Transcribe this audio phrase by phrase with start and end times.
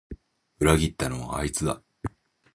[0.57, 1.79] 裏切ったのはあいつだ